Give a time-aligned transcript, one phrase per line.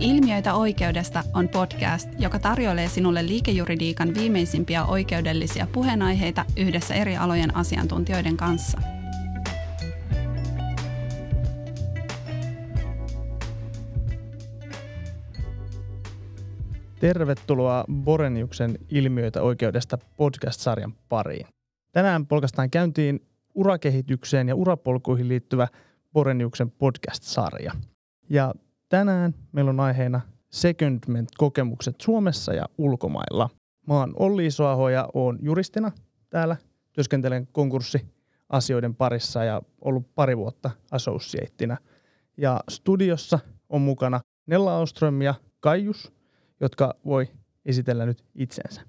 [0.00, 8.36] Ilmiöitä oikeudesta on podcast, joka tarjoilee sinulle liikejuridiikan viimeisimpiä oikeudellisia puheenaiheita yhdessä eri alojen asiantuntijoiden
[8.36, 8.78] kanssa.
[17.00, 21.46] Tervetuloa Boreniuksen Ilmiöitä oikeudesta podcast-sarjan pariin.
[21.92, 23.20] Tänään polkastaan käyntiin
[23.54, 25.68] urakehitykseen ja urapolkuihin liittyvä
[26.12, 27.72] Boreniuksen podcast-sarja.
[28.30, 28.54] Ja
[28.88, 30.20] Tänään meillä on aiheena
[30.50, 33.50] secondment-kokemukset Suomessa ja ulkomailla.
[33.86, 35.92] Mä oon Olli Isoaho ja oon juristina
[36.30, 36.56] täällä.
[36.92, 41.76] Työskentelen konkurssiasioiden parissa ja ollut pari vuotta associateina.
[42.36, 43.38] Ja studiossa
[43.68, 46.12] on mukana Nella Auström ja Kaijus,
[46.60, 47.28] jotka voi
[47.66, 48.80] esitellä nyt itsensä.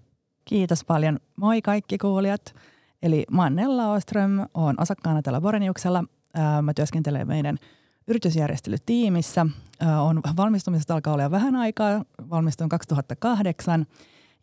[0.45, 1.20] Kiitos paljon.
[1.35, 2.55] Moi kaikki kuulijat.
[3.02, 6.04] Eli mä oon Nella Auström, oon osakkaana täällä Boreniuksella.
[6.62, 7.57] Mä työskentelen meidän–
[8.09, 9.45] yritysjärjestelytiimissä.
[10.02, 13.85] On valmistumisesta alkaa olla vähän aikaa, valmistuin 2008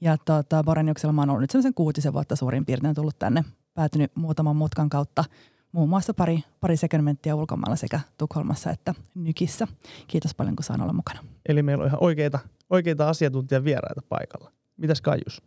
[0.01, 4.13] ja tota, Boreniuksella mä oon ollut nyt sellaisen kuutisen vuotta suurin piirtein tullut tänne, päätynyt
[4.15, 5.25] muutaman mutkan kautta
[5.73, 9.67] muun muassa pari, pari segmenttiä ulkomailla sekä Tukholmassa että Nykissä.
[10.07, 11.21] Kiitos paljon, kun saan olla mukana.
[11.49, 12.39] Eli meillä on ihan oikeita,
[12.71, 14.53] oikeita asiantuntijavieraita paikalla.
[14.77, 15.43] Mitäs Kaijus?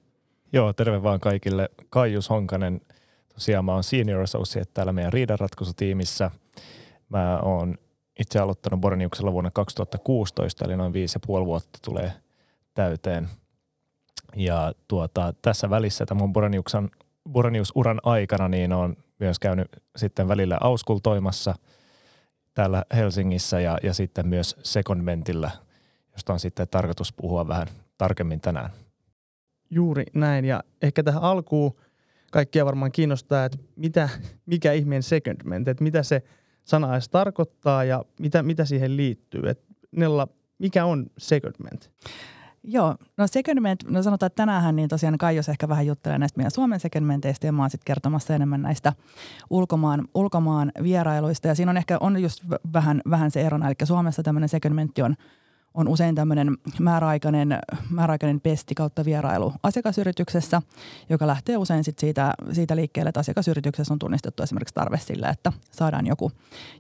[0.54, 1.70] Joo, terve vaan kaikille.
[1.90, 2.82] Kaijus Honkanen,
[3.34, 6.32] tosiaan mä oon senior associate täällä meidän riidanratkaisutiimissä.
[7.10, 7.78] Mä oon
[8.20, 12.14] itse aloittanut Boreniuksella vuonna 2016, eli noin viisi ja puoli vuotta tulee
[12.74, 13.30] täyteen.
[14.36, 16.90] Ja tuota, tässä välissä tämän Boreniuksen,
[17.30, 21.56] Borenius-uran aikana niin on myös käynyt sitten välillä auskultoimassa
[22.54, 25.52] täällä Helsingissä ja, ja sitten myös Secondmentillä,
[26.12, 27.68] josta on sitten tarkoitus puhua vähän
[27.98, 28.70] tarkemmin tänään.
[29.70, 31.76] Juuri näin ja ehkä tähän alkuun
[32.32, 34.10] kaikkia varmaan kiinnostaa, että mitä,
[34.46, 36.24] mikä ihmeen secondment, että mitä se–
[36.70, 39.50] sana edes tarkoittaa ja mitä, mitä siihen liittyy.
[39.50, 39.60] Et
[39.92, 40.28] Nella,
[40.60, 41.92] mikä on secondment?
[42.64, 46.52] Joo, no secondment, no sanotaan, että tänään niin tosiaan Kaijos ehkä vähän juttelee näistä meidän
[46.52, 48.94] Suomen secondmenteista ja mä oon sitten kertomassa enemmän näistä
[49.50, 51.48] ulkomaan, ulkomaan vierailuista.
[51.48, 52.44] Ja siinä on ehkä on just
[52.74, 55.16] vähän, vähän se erona, eli Suomessa tämmöinen secondmentti on–
[55.74, 57.60] on usein tämmöinen määräaikainen,
[57.90, 60.62] määräaikainen pesti kautta vierailu asiakasyrityksessä,
[61.10, 65.54] joka lähtee usein sit siitä, siitä liikkeelle, että asiakasyrityksessä on tunnistettu esimerkiksi tarve sille, että
[65.72, 66.32] saadaan joku,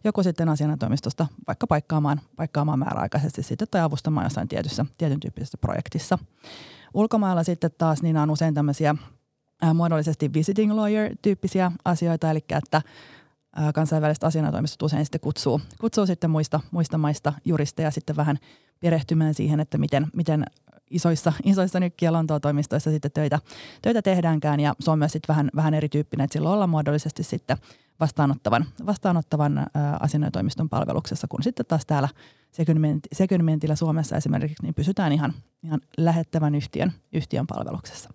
[0.03, 6.17] joku sitten asianajotoimistosta vaikka paikkaamaan, paikkaamaan määräaikaisesti sitten tai avustamaan jossain tietyssä, tietyn tyyppisessä projektissa.
[6.93, 8.95] Ulkomailla sitten taas niin on usein tämmöisiä
[9.73, 12.81] muodollisesti visiting lawyer-tyyppisiä asioita, eli että
[13.73, 18.37] kansainväliset asianajotoimistot usein sitten kutsuu, kutsuu sitten muista, muista maista juristeja sitten vähän
[18.79, 20.45] perehtymään siihen, että miten, miten
[20.89, 23.39] isoissa, isoissa nytkin- ja Lontoa-toimistoissa sitten töitä,
[23.81, 24.59] töitä tehdäänkään.
[24.59, 27.57] Ja se on myös sitten vähän, vähän erityyppinen, että silloin ollaan muodollisesti sitten
[27.99, 29.67] vastaanottavan, vastaanottavan
[29.99, 32.09] asianajotoimiston palveluksessa, kun sitten taas täällä
[33.13, 35.33] sekundmentillä Suomessa esimerkiksi niin pysytään ihan,
[35.63, 38.09] ihan lähettävän yhtiön, yhtiön palveluksessa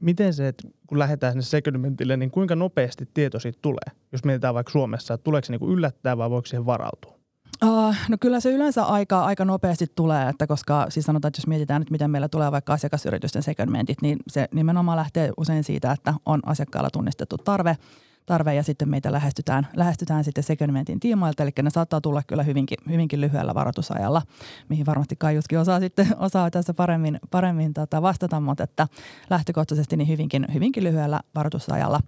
[0.00, 3.96] miten se, että kun lähdetään sinne secondmentille, niin kuinka nopeasti tieto siitä tulee?
[4.12, 7.18] Jos mietitään vaikka Suomessa, että tuleeko se niin yllättää vai voiko siihen varautua?
[7.64, 11.46] Uh, no kyllä se yleensä aika, aika nopeasti tulee, että koska siis sanotaan, että jos
[11.46, 16.14] mietitään nyt, miten meillä tulee vaikka asiakasyritysten segmentit, niin se nimenomaan lähtee usein siitä, että
[16.26, 17.76] on asiakkaalla tunnistettu tarve–
[18.28, 22.78] tarve ja sitten meitä lähestytään, lähestytään sitten segmentin tiimoilta, eli ne saattaa tulla kyllä hyvinkin,
[22.88, 24.22] hyvinkin lyhyellä varoitusajalla,
[24.68, 28.88] mihin varmasti Kaiuskin osaa sitten osaa tässä paremmin, paremmin tota vastata, mutta että
[29.30, 32.00] lähtökohtaisesti niin hyvinkin, hyvinkin lyhyellä varoitusajalla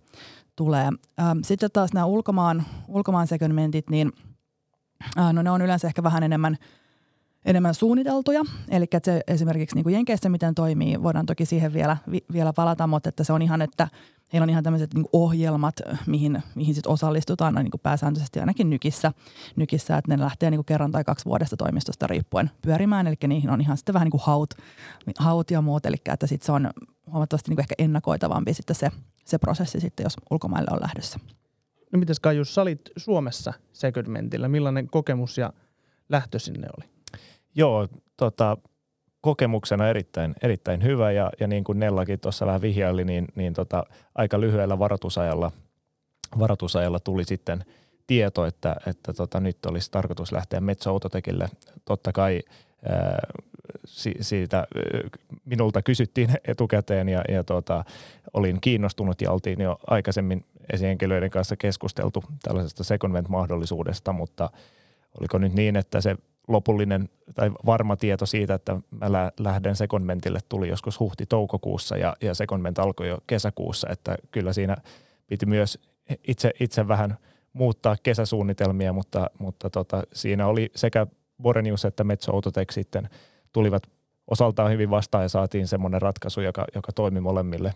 [0.57, 0.89] tulee.
[1.21, 4.13] Ähm, sitten taas nämä ulkomaan, ulkomaan segmentit, niin
[5.19, 6.57] äh, no ne on yleensä ehkä vähän enemmän
[7.45, 8.43] enemmän suunniteltuja.
[8.69, 12.53] Eli että se esimerkiksi niin kuin Jenkeissä miten toimii, voidaan toki siihen vielä, vi, vielä
[12.53, 13.89] palata, mutta että se on ihan, että
[14.33, 15.75] heillä on ihan tämmöiset niin ohjelmat,
[16.07, 19.13] mihin, mihin sit osallistutaan niin kuin pääsääntöisesti ainakin nykissä,
[19.57, 23.07] nykissä, että ne lähtee niin kuin kerran tai kaksi vuodesta toimistosta riippuen pyörimään.
[23.07, 24.55] Eli niihin on ihan sitten vähän niin kuin haut,
[25.19, 26.71] haut ja muut, eli että sit se on
[27.13, 28.91] huomattavasti niin kuin ehkä ennakoitavampi sitten se,
[29.25, 31.19] se prosessi sitten, jos ulkomaille on lähdössä.
[31.93, 34.49] No mitäs Kaius, sä olit Suomessa segmentillä.
[34.49, 35.53] Millainen kokemus ja
[36.09, 37.00] lähtö sinne oli?
[37.55, 38.57] Joo, tota,
[39.21, 43.85] kokemuksena erittäin, erittäin hyvä ja, ja niin kuin Nellakin tuossa vähän vihjaili, niin, niin tota,
[44.15, 45.53] aika lyhyellä varoitusajalla,
[46.39, 47.65] varoitusajalla tuli sitten
[48.07, 51.49] tieto, että, että tota, nyt olisi tarkoitus lähteä Metso Autotekille.
[51.85, 52.43] Totta kai
[52.89, 53.19] ää,
[53.85, 54.67] si, siitä
[55.45, 57.85] minulta kysyttiin etukäteen ja, ja tota,
[58.33, 64.51] olin kiinnostunut ja oltiin jo aikaisemmin esihenkilöiden kanssa keskusteltu tällaisesta secondment-mahdollisuudesta, mutta
[65.21, 66.17] oliko nyt niin, että se
[66.53, 72.79] lopullinen tai varma tieto siitä, että mä lähden secondmentille tuli joskus huhti-toukokuussa ja, ja secondment
[72.79, 74.77] alkoi jo kesäkuussa, että kyllä siinä
[75.27, 75.79] piti myös
[76.29, 77.17] itse, itse vähän
[77.53, 81.07] muuttaa kesäsuunnitelmia, mutta, mutta tota, siinä oli sekä
[81.43, 83.09] Borenius että Metso Autotek sitten
[83.53, 83.83] tulivat
[84.27, 87.75] osaltaan hyvin vastaan ja saatiin semmoinen ratkaisu, joka, joka toimi molemmille,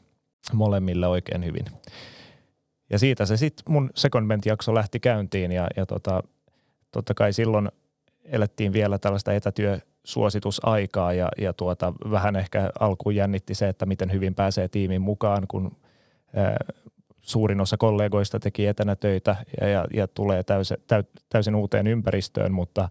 [0.53, 1.65] molemmille oikein hyvin.
[2.91, 6.23] Ja siitä se sitten mun secondment-jakso lähti käyntiin ja, ja tota,
[6.91, 7.69] totta kai silloin
[8.25, 14.35] elettiin vielä tällaista etätyösuositusaikaa ja, ja tuota, vähän ehkä alkuun jännitti se, että miten hyvin
[14.35, 15.77] pääsee tiimin mukaan, kun
[16.35, 16.57] ää,
[17.21, 20.77] suurin osa kollegoista teki etänä töitä ja, ja, ja tulee täysin,
[21.29, 22.89] täysin uuteen ympäristöön, mutta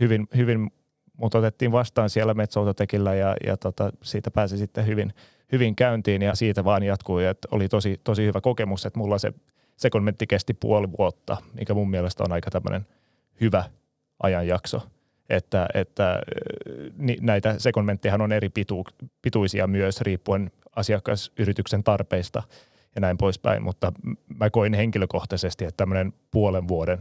[0.00, 0.70] hyvin, hyvin
[1.16, 5.14] mut otettiin vastaan siellä Metsoutotekillä ja, ja tota, siitä pääsi sitten hyvin,
[5.52, 7.26] hyvin käyntiin ja siitä vaan jatkui.
[7.26, 9.32] Että oli tosi, tosi hyvä kokemus, että mulla se
[9.76, 12.86] sekonmentti kesti puoli vuotta, mikä mun mielestä on aika tämmöinen
[13.40, 13.64] hyvä
[14.22, 14.82] ajanjakso.
[15.28, 16.22] Että, että
[17.20, 18.84] näitä sekonmentteja on eri pitu,
[19.22, 22.42] pituisia myös riippuen asiakasyrityksen tarpeista
[22.94, 23.92] ja näin poispäin, mutta
[24.38, 26.98] mä koin henkilökohtaisesti, että tämmöinen puolen vuoden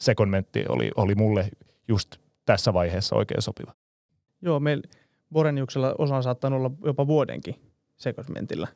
[0.00, 1.48] sekonmentti oli, oli mulle
[1.88, 3.74] just tässä vaiheessa oikein sopiva.
[4.42, 4.82] Joo, meillä
[5.32, 7.54] Boreniuksella osa on saattanut olla jopa vuodenkin
[7.96, 8.68] segmentillä,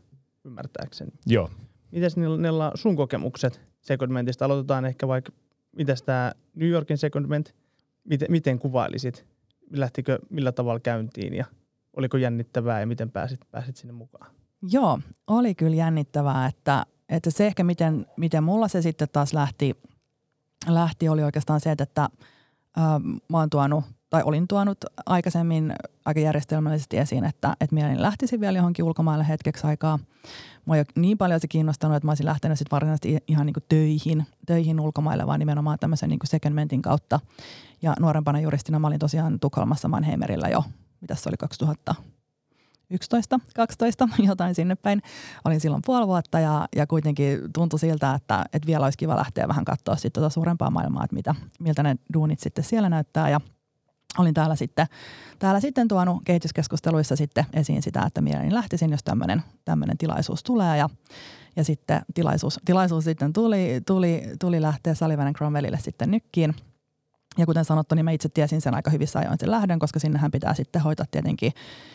[0.44, 1.10] ymmärtääkseni.
[1.26, 1.50] Joo.
[1.90, 4.44] Mites niillä sun kokemukset segmentistä?
[4.44, 5.32] Aloitetaan ehkä vaikka,
[5.76, 7.54] mitäs tämä New Yorkin segment,
[8.06, 9.26] miten, miten kuvailisit?
[9.70, 11.44] Lähtikö millä tavalla käyntiin ja
[11.96, 14.30] oliko jännittävää ja miten pääsit, pääsit sinne mukaan?
[14.70, 19.76] Joo, oli kyllä jännittävää, että, että se ehkä miten, miten mulla se sitten taas lähti,
[20.68, 22.08] lähti oli oikeastaan se, että–
[23.28, 25.72] mä oon tuonut tai olin tuonut aikaisemmin
[26.04, 29.98] aika järjestelmällisesti esiin, että, että mielelläni lähtisin vielä johonkin ulkomaille hetkeksi aikaa.
[30.64, 33.54] Mua ei ole niin paljon se kiinnostanut, että mä olisin lähtenyt sitten varsinaisesti ihan niin
[33.54, 37.20] kuin töihin, töihin ulkomaille, vaan nimenomaan tämmöisen niin kuin secondmentin kautta.
[37.82, 40.64] Ja nuorempana juristina mä olin tosiaan Tukholmassa Mannheimerillä jo,
[41.00, 41.94] mitä se oli 2000,
[42.90, 45.02] 11, 12, jotain sinne päin.
[45.44, 49.48] Olin silloin puoli vuotta ja, ja kuitenkin tuntui siltä, että, että vielä olisi kiva lähteä
[49.48, 53.30] vähän katsoa sitten tuota suurempaa maailmaa, että mitä, miltä ne duunit sitten siellä näyttää.
[53.30, 53.40] Ja
[54.18, 54.86] olin täällä sitten,
[55.38, 59.04] täällä sitten tuonut kehityskeskusteluissa sitten esiin sitä, että mielelläni lähtisin, jos
[59.64, 60.78] tämmöinen tilaisuus tulee.
[60.78, 60.88] Ja,
[61.56, 66.54] ja sitten tilaisuus, tilaisuus sitten tuli, tuli, tuli lähteä Sullivan Cromwellille sitten nykkiin–
[67.38, 70.30] ja kuten sanottu, niin mä itse tiesin sen aika hyvissä ajoin sen lähdön, koska sinnehän
[70.30, 71.52] pitää sitten hoitaa tietenkin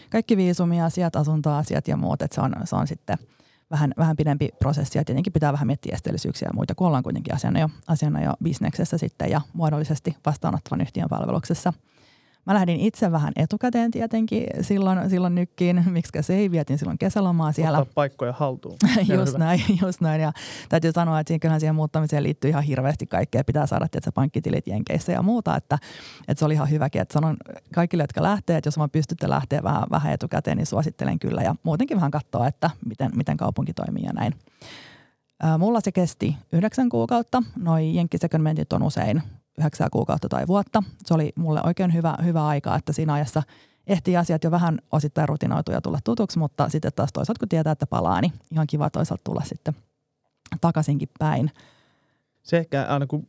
[0.10, 2.22] kaikki viisumia-asiat, asuntoasiat ja muut.
[2.22, 3.18] Että se on, se on sitten
[3.72, 7.36] vähän, vähän pidempi prosessi ja tietenkin pitää vähän miettiä esteellisyyksiä ja muita, kun ollaan kuitenkin
[7.36, 11.74] asiana jo, asiana jo bisneksessä sitten ja muodollisesti vastaanottavan yhtiön palveluksessa–
[12.46, 17.52] Mä lähdin itse vähän etukäteen tietenkin silloin, silloin nykkiin, miksi se ei, vietin silloin kesälomaa
[17.52, 17.80] siellä.
[17.80, 18.78] Ottaa paikkoja haltuun.
[19.20, 20.22] just näin, just näin.
[20.22, 20.32] Ja
[20.70, 23.44] täytyy sanoa, että kyllähän siihen muuttamiseen liittyy ihan hirveästi kaikkea.
[23.44, 25.78] Pitää saada tietysti pankkitilit Jenkeissä ja muuta, että,
[26.28, 27.02] että se oli ihan hyväkin.
[27.02, 27.38] Että sanon
[27.74, 31.42] kaikille, jotka lähtee, että jos vaan pystytte lähteä vähän, vähän etukäteen, niin suosittelen kyllä.
[31.42, 34.34] Ja muutenkin vähän katsoa, että miten, miten kaupunki toimii ja näin.
[35.58, 37.44] Mulla se kesti yhdeksän kuukautta.
[37.56, 39.24] Noi jenkkisegmentit on usein
[39.58, 40.84] yhdeksää kuukautta tai vuotta.
[41.06, 43.44] Se oli mulle oikein hyvä, hyvä aika, että siinä ajassa
[43.88, 47.88] ehtii asiat jo vähän osittain rutinoituja tulla tutuksi, mutta sitten taas toisaalta kun tietää, että
[47.88, 49.74] palaa, niin ihan kiva toisaalta tulla sitten
[50.62, 51.52] takaisinkin päin.
[52.44, 53.28] Se ehkä aina kun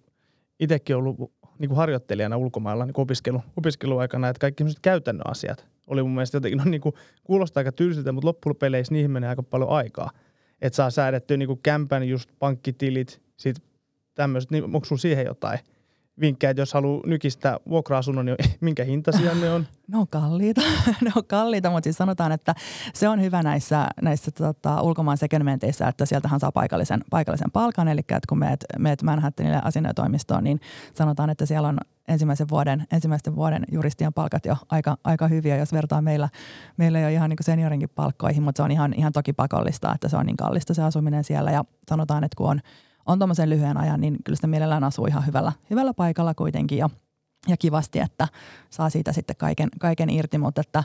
[0.60, 1.16] itsekin ollut
[1.58, 6.58] niin kuin harjoittelijana ulkomailla niin opiskelu, opiskeluaikana, että kaikki käytännön asiat oli mun mielestä jotenkin,
[6.58, 10.10] no niin kuin, kuulostaa aika tylsiltä, mutta loppupeleissä niihin menee aika paljon aikaa.
[10.62, 13.64] Että saa säädettyä niin kuin kämpän just pankkitilit, sitten
[14.14, 15.58] tämmöiset, niin onko sulla siihen jotain–
[16.20, 19.66] vinkkejä, että jos haluaa nykistä vuokra-asunnon, niin minkä hintaisia ne on?
[19.88, 20.60] Ne on kalliita,
[21.04, 22.54] ne on kalliita, mutta siis sanotaan, että
[22.94, 28.00] se on hyvä näissä, näissä tota, ulkomaan segmenteissä, että sieltähän saa paikallisen, paikallisen palkan, eli
[28.00, 30.60] että kun meet, meet Manhattanille asianajotoimistoon, niin
[30.94, 31.78] sanotaan, että siellä on
[32.08, 36.28] ensimmäisen vuoden, ensimmäisten vuoden juristien palkat jo aika, aika hyviä, jos vertaa meillä,
[36.76, 40.16] meillä jo ihan niin seniorinkin palkkoihin, mutta se on ihan, ihan toki pakollista, että se
[40.16, 41.50] on niin kallista se asuminen siellä.
[41.50, 42.60] Ja sanotaan, että kun on
[43.06, 46.90] on tuommoisen lyhyen ajan, niin kyllä sitä mielellään asuu ihan hyvällä, hyvällä paikalla kuitenkin ja,
[47.48, 48.28] ja kivasti, että
[48.70, 50.84] saa siitä sitten kaiken, kaiken irti, mutta että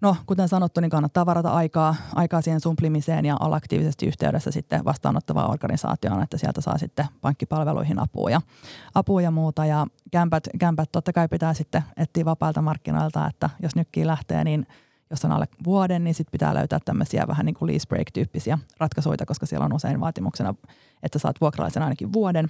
[0.00, 4.84] No, kuten sanottu, niin kannattaa varata aikaa, aikaa siihen sumplimiseen ja olla aktiivisesti yhteydessä sitten
[4.84, 8.40] vastaanottavaan organisaatioon, että sieltä saa sitten pankkipalveluihin apua ja,
[8.94, 9.66] apua ja muuta.
[9.66, 14.66] Ja kämpät, kämpät totta kai pitää sitten etsiä vapailta markkinoilta, että jos nytkin lähtee, niin
[15.10, 19.26] jos on alle vuoden, niin sitten pitää löytää tämmöisiä vähän niin kuin lease break-tyyppisiä ratkaisuja,
[19.26, 20.54] koska siellä on usein vaatimuksena
[21.02, 22.48] että saat vuokralaisen ainakin vuoden,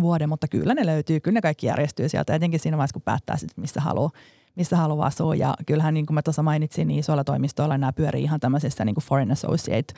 [0.00, 3.36] vuoden, mutta kyllä ne löytyy, kyllä ne kaikki järjestyy sieltä, etenkin siinä vaiheessa, kun päättää
[3.36, 4.10] sitten, missä haluaa
[4.56, 5.34] missä haluaa asua.
[5.34, 8.94] Ja kyllähän, niin kuin mä tuossa mainitsin, niin isoilla toimistoilla nämä pyörii ihan tämmöisissä niin
[8.94, 9.94] kuin Foreign Associate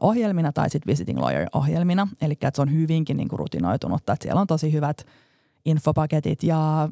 [0.00, 2.08] ohjelmina tai sitten visiting lawyer ohjelmina.
[2.22, 5.06] Eli että se on hyvinkin niin kuin rutinoitunutta, että siellä on tosi hyvät
[5.64, 6.88] infopaketit ja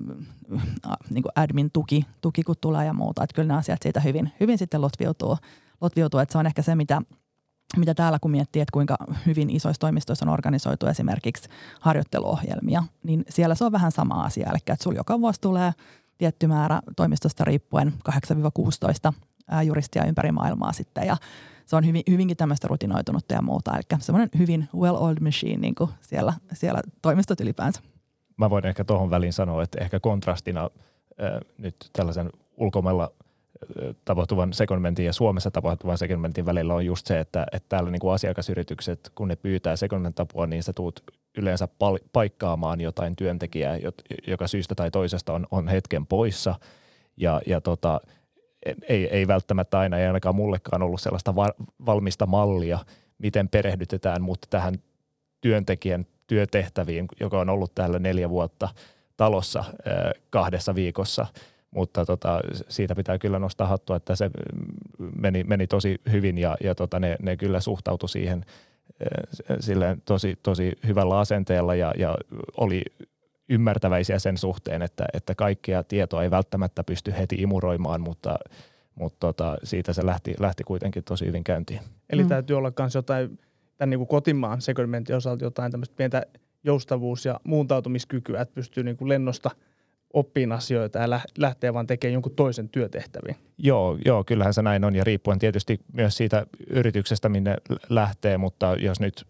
[1.10, 3.24] niin kuin admin-tuki, tuki kun tulee ja muuta.
[3.24, 5.36] Että kyllä nämä asiat siitä hyvin, hyvin sitten lotviutuu,
[5.80, 6.20] lotviutuu.
[6.20, 7.02] Että se on ehkä se, mitä
[7.76, 8.96] mitä täällä kun miettii, että kuinka
[9.26, 11.48] hyvin isoissa toimistoissa on organisoitu esimerkiksi
[11.80, 14.50] harjoitteluohjelmia, niin siellä se on vähän sama asia.
[14.50, 15.72] Eli että sulla joka vuosi tulee
[16.18, 17.94] tietty määrä toimistosta riippuen
[19.10, 19.12] 8-16
[19.64, 21.16] juristia ympäri maailmaa sitten ja
[21.66, 23.76] se on hyvin, hyvinkin tämmöistä rutinoitunutta ja muuta.
[23.76, 27.80] Eli semmoinen hyvin well-oiled machine niin kuin siellä, siellä toimistot ylipäänsä.
[28.38, 30.70] Mä voin ehkä tuohon väliin sanoa, että ehkä kontrastina
[31.22, 33.10] äh, nyt tällaisen ulkomailla
[34.04, 38.14] tapahtuvan secondmentin ja Suomessa tapahtuvan secondmentin välillä on just se, että, että täällä niin kuin
[38.14, 41.02] asiakasyritykset, kun ne pyytää secondment apua, niin sä tuut
[41.38, 43.78] yleensä pal- paikkaamaan jotain työntekijää,
[44.26, 46.54] joka syystä tai toisesta on, on hetken poissa.
[47.16, 48.00] Ja, ja tota,
[48.88, 51.54] ei, ei välttämättä aina, ei ainakaan mullekaan ollut sellaista va-
[51.86, 52.78] valmista mallia,
[53.18, 54.74] miten perehdytetään mutta tähän
[55.40, 58.68] työntekijän työtehtäviin, joka on ollut täällä neljä vuotta
[59.16, 59.64] talossa
[60.30, 61.26] kahdessa viikossa–
[61.70, 64.30] mutta tota, siitä pitää kyllä nostaa hattua, että se
[65.20, 68.44] meni, meni tosi hyvin ja, ja tota, ne, ne kyllä suhtautui siihen
[69.60, 72.14] silleen tosi, tosi hyvällä asenteella ja, ja
[72.56, 72.82] oli
[73.48, 78.38] ymmärtäväisiä sen suhteen, että, että kaikkea tietoa ei välttämättä pysty heti imuroimaan, mutta,
[78.94, 81.80] mutta tota, siitä se lähti, lähti kuitenkin tosi hyvin käyntiin.
[82.10, 82.28] Eli mm.
[82.28, 83.38] täytyy olla myös jotain
[83.78, 86.22] tämän niin kuin kotimaan segmentin osalta jotain tämmöistä pientä
[86.64, 89.50] joustavuus- ja muuntautumiskykyä, että pystyy niin kuin lennosta–
[90.12, 93.36] oppiin asioita ja lähtee vaan tekemään jonkun toisen työtehtäviin.
[93.58, 97.56] Joo, joo, kyllähän se näin on ja riippuen tietysti myös siitä yrityksestä, minne
[97.88, 99.26] lähtee, mutta jos nyt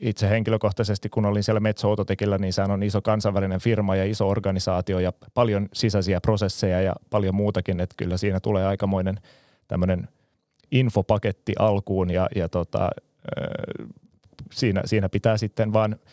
[0.00, 4.28] itse henkilökohtaisesti, kun olin siellä Metso Autotekillä, niin sehän on iso kansainvälinen firma ja iso
[4.28, 9.16] organisaatio ja paljon sisäisiä prosesseja ja paljon muutakin, että kyllä siinä tulee aikamoinen
[9.68, 10.08] tämmöinen
[10.70, 12.90] infopaketti alkuun ja, ja tota,
[14.52, 15.96] siinä, siinä pitää sitten vaan–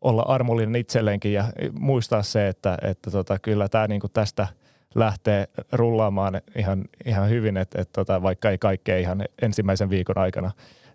[0.00, 1.44] olla armollinen itselleenkin ja
[1.80, 4.46] muistaa se, että, että tota, kyllä tämä niin tästä
[4.94, 10.50] lähtee rullaamaan ihan, ihan hyvin, että, että tota, vaikka ei kaikkea ihan ensimmäisen viikon aikana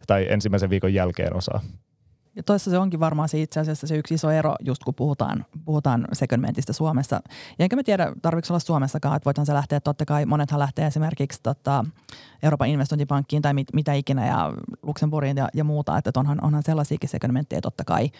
[0.08, 1.62] tai ensimmäisen viikon jälkeen osaa.
[2.36, 5.46] Ja toissa se onkin varmaan se itse asiassa se yksi iso ero, just kun puhutaan,
[5.66, 7.22] puhutaan segmentistä Suomessa.
[7.60, 10.88] Ja enkä mä tiedä, tarvitseeko olla Suomessakaan, että voithan se lähteä, totta kai monethan lähtee
[10.88, 11.86] esimerkiksi tota,
[12.44, 17.10] Euroopan investointipankkiin tai mit, mitä ikinä ja Luxemburgiin ja, ja muuta, että onhan, onhan sellaisiakin
[17.10, 18.12] segmentteja totta kai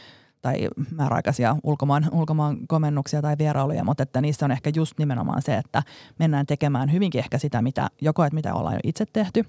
[0.42, 5.58] tai määräaikaisia ulkomaan, ulkomaan komennuksia tai vierailuja, mutta että niissä on ehkä just nimenomaan se,
[5.58, 5.84] että
[6.20, 9.46] mennään tekemään hyvinkin ehkä sitä, mitä, joko että mitä ollaan jo itse tehty,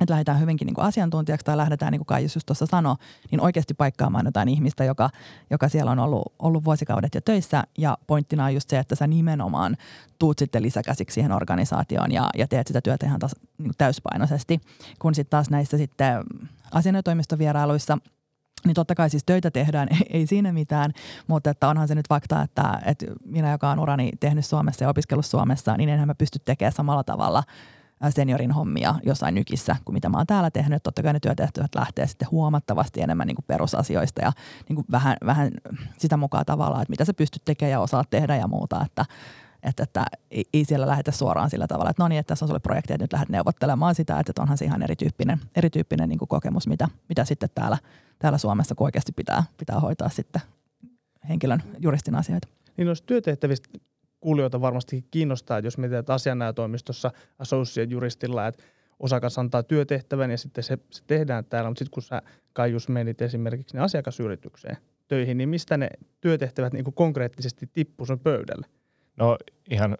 [0.00, 2.96] että lähdetään hyvinkin niin kuin asiantuntijaksi tai lähdetään, niin kuin Kaijus just tuossa sanoi,
[3.30, 5.10] niin oikeasti paikkaamaan jotain ihmistä, joka,
[5.50, 7.64] joka siellä on ollut, ollut vuosikaudet jo töissä.
[7.78, 9.76] Ja pointtina on just se, että sä nimenomaan
[10.18, 14.60] tuut sitten lisäkäsiksi siihen organisaatioon ja, ja teet sitä työtä ihan taas, niin täyspainoisesti.
[14.98, 16.24] Kun sitten taas näissä sitten
[16.72, 17.98] asianajotoimistovierailuissa–
[18.64, 20.92] niin totta kai siis töitä tehdään, ei siinä mitään,
[21.26, 24.88] mutta että onhan se nyt fakta, että, että minä, joka on urani tehnyt Suomessa ja
[24.88, 27.42] opiskellut Suomessa, niin enhän mä pysty tekemään samalla tavalla
[28.12, 30.82] seniorin hommia jossain nykissä kuin mitä mä oon täällä tehnyt.
[30.82, 34.32] Totta kai ne työtehtävät lähtee sitten huomattavasti enemmän niin kuin perusasioista ja
[34.68, 35.50] niin kuin vähän, vähän
[35.98, 38.84] sitä mukaan tavallaan, että mitä sä pystyt tekemään ja osaat tehdä ja muuta.
[38.86, 39.04] Että,
[39.62, 42.60] että, että ei siellä lähetä suoraan sillä tavalla, että no niin, että tässä on sulle
[42.60, 46.66] projekti, että nyt lähdet neuvottelemaan sitä, että onhan se ihan erityyppinen, erityyppinen niin kuin kokemus,
[46.66, 47.78] mitä, mitä sitten täällä,
[48.18, 50.42] täällä Suomessa oikeasti pitää, pitää hoitaa sitten
[51.28, 52.48] henkilön juristin asioita.
[52.76, 53.68] Niin noista työtehtävistä
[54.24, 58.62] kuulijoita varmasti kiinnostaa, että jos mietitään, että asianajotoimistossa associate juristilla, että
[59.00, 63.22] osakas antaa työtehtävän ja sitten se, se tehdään täällä, mutta sitten kun sä Kaius menit
[63.22, 64.76] esimerkiksi ne asiakasyritykseen
[65.08, 65.88] töihin, niin mistä ne
[66.20, 68.66] työtehtävät niin kuin konkreettisesti tippuu sun pöydälle?
[69.16, 69.38] No
[69.70, 69.98] ihan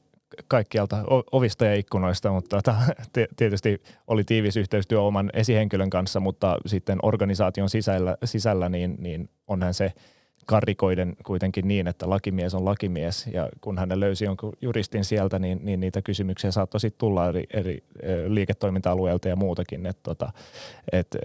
[0.49, 2.61] kaikkialta ovista ja ikkunoista, mutta
[3.37, 9.75] tietysti oli tiivis yhteistyö oman esihenkilön kanssa, mutta sitten organisaation sisällä, sisällä niin, niin onhan
[9.75, 9.93] se
[10.47, 15.61] karrikoiden kuitenkin niin, että lakimies on lakimies ja kun hän löysi jonkun juristin sieltä, niin,
[15.63, 17.85] niin niitä kysymyksiä saattoi sitten tulla eri, eri
[18.29, 19.87] liiketoiminta-alueilta ja muutakin.
[19.87, 20.33] Et, tota,
[20.93, 21.17] et,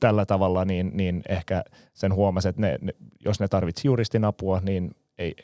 [0.00, 2.94] tällä tavalla niin, niin ehkä sen huomasi, että ne, ne,
[3.24, 5.34] jos ne tarvitsi juristin apua, niin ei,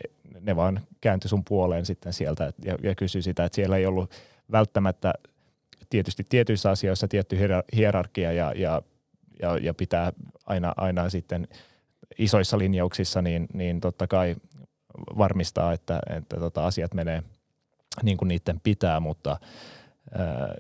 [0.40, 4.11] ne vaan kääntyi sun puoleen sitten sieltä ja, ja kysyi sitä, että siellä ei ollut
[4.52, 5.12] välttämättä
[5.90, 7.38] tietysti tietyissä asioissa tietty
[7.76, 8.83] hierarkia ja, ja,
[9.42, 10.12] ja, ja pitää
[10.47, 11.49] aina, aina sitten
[12.19, 14.37] isoissa linjauksissa niin, niin totta kai
[15.19, 17.23] varmistaa, että, että tota asiat menee
[18.02, 19.37] niin kuin niiden pitää, mutta
[20.19, 20.54] ää,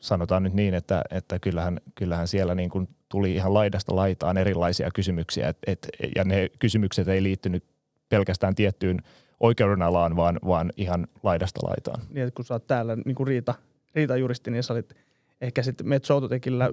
[0.00, 4.90] sanotaan nyt niin, että, että kyllähän, kyllähän siellä niin kuin tuli ihan laidasta laitaan erilaisia
[4.94, 7.64] kysymyksiä et, et, ja ne kysymykset ei liittynyt
[8.08, 8.98] pelkästään tiettyyn
[9.40, 12.02] oikeudenalaan, vaan, vaan ihan laidasta laitaan.
[12.08, 13.54] Niin, että kun sä oot täällä niin kuin Riita,
[13.94, 14.96] Riita juristi, niin sä olit
[15.40, 16.20] ehkä sitten Metso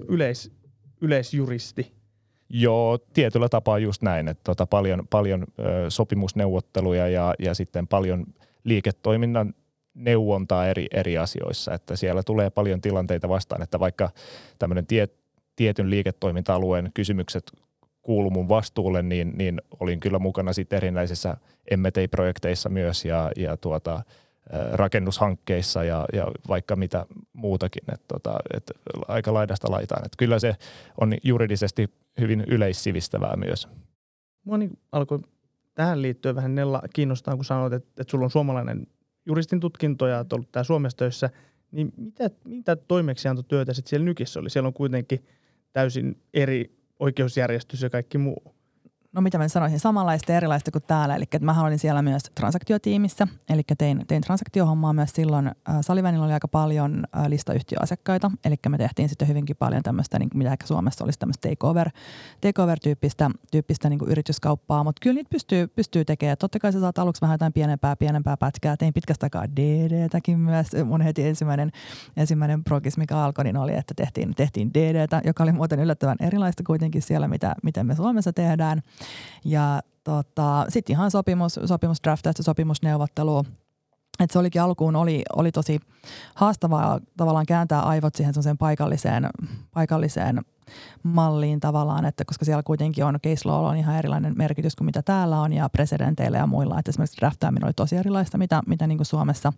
[0.08, 0.52] yleis,
[1.00, 1.97] yleisjuristi.
[2.50, 8.26] Joo, tietyllä tapaa just näin, että tota paljon, paljon ö, sopimusneuvotteluja ja, ja sitten paljon
[8.64, 9.54] liiketoiminnan
[9.94, 14.10] neuvontaa eri, eri asioissa, että siellä tulee paljon tilanteita vastaan, että vaikka
[14.58, 15.08] tämmöinen tie,
[15.56, 17.52] tietyn liiketoiminta-alueen kysymykset
[18.02, 21.36] kuulu mun vastuulle, niin, niin olin kyllä mukana sitten erinäisissä
[21.76, 24.02] M&A-projekteissa myös ja, ja tuota,
[24.72, 27.82] rakennushankkeissa ja, ja vaikka mitä muutakin.
[27.94, 28.70] Et tota, et
[29.08, 30.06] aika laidasta laitaan.
[30.06, 30.56] Et kyllä se
[31.00, 31.90] on juridisesti
[32.20, 33.68] hyvin yleissivistävää myös.
[34.58, 35.18] Niin alkoi
[35.74, 38.86] tähän liittyen vähän Nella kiinnostaa, kun sanoit, että, että sulla on suomalainen
[39.26, 41.30] juristin tutkinto ja olet ollut täällä Suomessa töissä,
[41.72, 44.50] niin mitä, mitä toimeksiantotyötä sitten siellä nykissä oli?
[44.50, 45.26] Siellä on kuitenkin
[45.72, 48.54] täysin eri oikeusjärjestys ja kaikki muu
[49.12, 51.16] no mitä mä sanoisin, samanlaista ja erilaista kuin täällä.
[51.16, 55.46] Eli mä olin siellä myös transaktiotiimissä, eli tein, tein transaktiohommaa myös silloin.
[55.46, 60.30] Äh, Salivanilla oli aika paljon äh, listayhtiöasiakkaita, eli me tehtiin sitten hyvinkin paljon tämmöistä, niin
[60.34, 61.90] mitä ehkä Suomessa olisi tämmöistä takeover,
[62.40, 66.38] takeover-tyyppistä tyyppistä, niin yrityskauppaa, mutta kyllä niitä pystyy, pystyy tekemään.
[66.38, 68.76] Totta kai sä saat aluksi vähän jotain pienempää, pienempää pätkää.
[68.76, 70.66] Tein pitkästä aikaa DD-täkin myös.
[70.84, 71.70] Mun heti ensimmäinen,
[72.16, 76.62] ensimmäinen progis, mikä alkoi, niin oli, että tehtiin, tehtiin DD-tä, joka oli muuten yllättävän erilaista
[76.66, 78.82] kuitenkin siellä, mitä, miten me Suomessa tehdään.
[79.44, 83.44] Ja tota, sitten ihan sopimus, sopimusdraftaista, sopimusneuvottelu.
[84.20, 85.80] Et se olikin alkuun oli, oli tosi
[86.34, 89.28] haastavaa tavallaan kääntää aivot siihen paikalliseen,
[89.74, 90.40] paikalliseen
[91.02, 95.02] malliin tavallaan, että koska siellä kuitenkin on case law on ihan erilainen merkitys kuin mitä
[95.02, 96.78] täällä on ja presidenteillä ja muilla.
[96.78, 99.52] Että esimerkiksi draftaaminen oli tosi erilaista, mitä, mitä niin kuin Suomessa,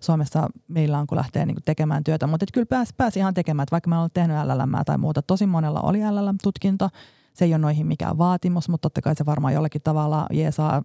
[0.00, 2.26] Suomessa meillä on, kun lähtee niin kuin tekemään työtä.
[2.26, 5.46] Mutta kyllä pääsi, pääsi ihan tekemään, että vaikka mä olen tehnyt LLM tai muuta, tosi
[5.46, 6.88] monella oli LLM-tutkinto–
[7.40, 10.82] se ei ole noihin mikään vaatimus, mutta totta kai se varmaan jollakin tavalla jeesaa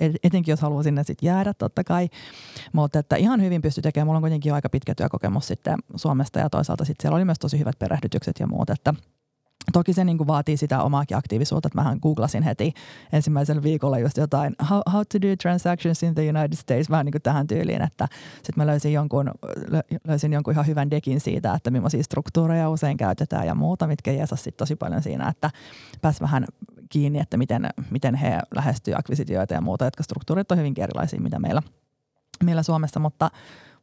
[0.00, 2.08] etenkin jos haluaa sinne sitten jäädä totta kai.
[2.72, 4.06] Mutta että ihan hyvin pystyi tekemään.
[4.06, 7.38] Mulla on kuitenkin jo aika pitkä työkokemus sitten Suomesta ja toisaalta sitten siellä oli myös
[7.38, 8.94] tosi hyvät perehdytykset ja muut, että–
[9.72, 12.72] Toki se niin kuin vaatii sitä omaakin aktiivisuutta, että mähän googlasin heti
[13.12, 17.12] ensimmäisen viikolla just jotain how, how to do transactions in the United States, vähän niin
[17.12, 19.30] kuin tähän tyyliin, että sitten mä löysin jonkun,
[20.08, 24.44] löysin jonkun ihan hyvän dekin siitä, että millaisia struktuureja usein käytetään ja muuta, mitkä jeesas
[24.44, 25.50] sitten tosi paljon siinä, että
[26.00, 26.46] pääs vähän
[26.88, 31.38] kiinni, että miten, miten he lähestyy akvisitioita ja muuta, jotka struktuurit on hyvinkin erilaisia, mitä
[31.38, 31.62] meillä,
[32.44, 33.30] meillä Suomessa, mutta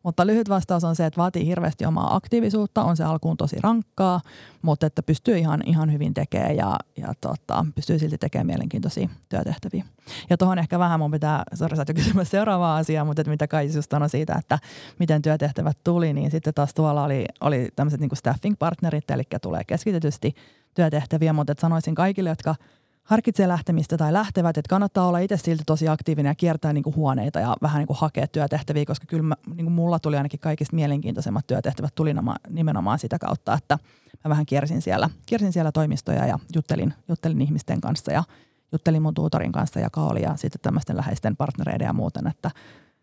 [0.06, 4.22] mutta lyhyt vastaus on se, että vaatii hirveästi omaa aktiivisuutta, on se alkuun tosi rankkaa,
[4.62, 9.86] mutta että pystyy ihan, ihan hyvin tekemään ja, ja tota, pystyy silti tekemään mielenkiintoisia työtehtäviä.
[10.30, 13.70] Ja tuohon ehkä vähän mun pitää, sori sä kysymään seuraavaa asiaa, mutta että mitä kai
[13.76, 14.60] just sanoi siitä, että
[15.00, 20.36] miten työtehtävät tuli, niin sitten taas tuolla oli, oli tämmöiset niin staffing-partnerit, eli tulee keskitetysti
[20.74, 22.56] työtehtäviä, mutta että sanoisin kaikille, jotka–
[23.06, 26.96] harkitsee lähtemistä tai lähtevät, että kannattaa olla itse silti tosi aktiivinen ja kiertää niin kuin
[26.96, 30.40] huoneita ja vähän niin kuin hakea työtehtäviä, koska kyllä mä, niin kuin mulla tuli ainakin
[30.40, 32.16] kaikista mielenkiintoisemmat työtehtävät tuli
[32.50, 33.80] nimenomaan sitä kautta, että
[34.24, 38.24] mä vähän kiersin siellä, kiersin siellä toimistoja ja juttelin, juttelin ihmisten kanssa ja
[38.72, 42.52] juttelin mun tuutorin kanssa, joka oli ja sitten tämmöisten läheisten partnereiden ja muuten, että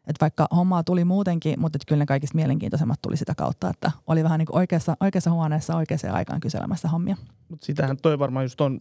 [0.06, 4.24] että vaikka hommaa tuli muutenkin, mutta kyllä ne kaikista mielenkiintoisemmat tuli sitä kautta, että oli
[4.24, 7.16] vähän niin kuin oikeassa, oikeassa huoneessa oikeaan aikaan kyselemässä hommia.
[7.48, 8.80] Mutta sitähän toi varmaan just on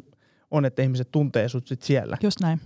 [0.52, 2.18] on, että ihmiset tuntee sut sit siellä.
[2.24, 2.62] Just näin.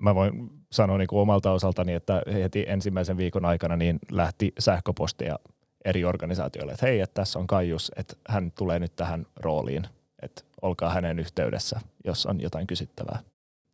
[0.00, 5.38] Mä voin sanoa niin kuin omalta osaltani, että heti ensimmäisen viikon aikana niin lähti sähköpostia
[5.84, 9.86] eri organisaatioille, että hei, että tässä on Kaijus, että hän tulee nyt tähän rooliin,
[10.22, 13.18] että olkaa hänen yhteydessä, jos on jotain kysyttävää.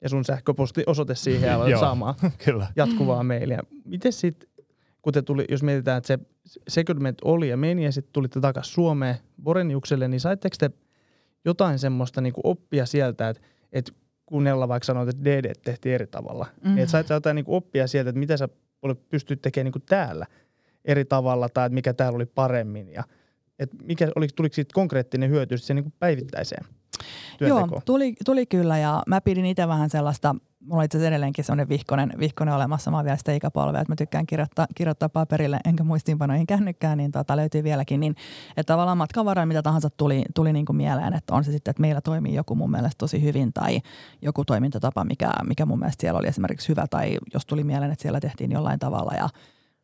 [0.02, 2.66] Ja sun sähköposti osoite siihen ja saamaan Kyllä.
[2.76, 3.62] jatkuvaa mailia.
[3.84, 4.48] Miten sitten,
[5.02, 6.18] kun te tuli, jos mietitään, että se
[6.68, 10.70] secondment oli ja meni ja sitten tulitte takaisin Suomeen Boreniukselle, niin saitteko te–
[11.44, 13.92] jotain semmoista niin kuin oppia sieltä, että, että
[14.26, 16.46] kuunnella vaikka sanoit, että DD tehtiin eri tavalla.
[16.64, 16.68] Mm.
[16.68, 18.48] Niin, että sait jotain niin kuin oppia sieltä, että mitä sä
[19.10, 20.26] pystyt tekemään niin kuin täällä
[20.84, 23.04] eri tavalla tai että mikä täällä oli paremmin ja
[23.58, 26.64] että mikä, oliko, tuliko siitä konkreettinen hyöty sitten niin kuin päivittäiseen
[27.38, 27.70] työntekoon?
[27.70, 30.34] Joo, tuli, tuli kyllä ja mä pidin itse vähän sellaista–
[30.68, 32.90] mulla on itse asiassa edelleenkin sellainen vihkonen, vihkonen olemassa.
[32.90, 37.12] Mä oon vielä sitä ikäpolvea, että mä tykkään kirjoittaa, kirjoittaa paperille enkä muistiinpanoihin kännykkään, niin
[37.12, 38.00] tota, löytyy vieläkin.
[38.00, 38.16] Niin,
[38.56, 41.70] että tavallaan matkan varrella mitä tahansa tuli, tuli niin kuin mieleen, että on se sitten,
[41.70, 43.80] että meillä toimii joku mun mielestä tosi hyvin tai
[44.22, 48.02] joku toimintatapa, mikä, mikä mun mielestä siellä oli esimerkiksi hyvä tai jos tuli mieleen, että
[48.02, 49.28] siellä tehtiin jollain tavalla ja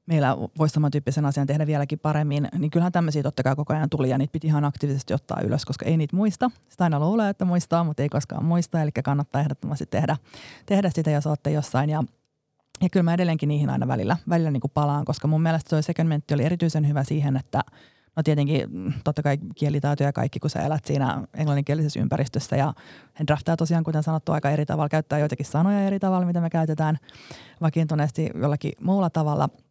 [0.06, 4.10] meillä voisi samantyyppisen asian tehdä vieläkin paremmin, niin kyllähän tämmöisiä totta kai koko ajan tuli
[4.10, 6.50] ja niitä piti ihan aktiivisesti ottaa ylös, koska ei niitä muista.
[6.68, 10.16] Sitä aina luulee, että muistaa, mutta ei koskaan muista, eli kannattaa ehdottomasti tehdä,
[10.66, 11.90] tehdä sitä, jos olette jossain.
[11.90, 12.04] Ja,
[12.82, 15.82] ja kyllä mä edelleenkin niihin aina välillä, välillä niin kuin palaan, koska mun mielestä tuo
[15.82, 17.60] segmentti oli erityisen hyvä siihen, että
[18.16, 22.74] No tietenkin mm, totta kai kielitaito ja kaikki, kun sä elät siinä englanninkielisessä ympäristössä ja
[23.14, 26.50] hän draftaa tosiaan, kuten sanottu, aika eri tavalla, käyttää joitakin sanoja eri tavalla, mitä me
[26.50, 26.98] käytetään
[27.60, 29.48] vakiintuneesti jollakin muulla tavalla–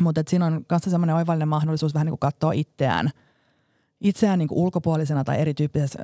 [0.00, 3.10] mutta siinä on myös semmoinen oivallinen mahdollisuus vähän niin kuin katsoa itseään,
[4.00, 5.98] itseään niin kuin ulkopuolisena tai erityyppisessä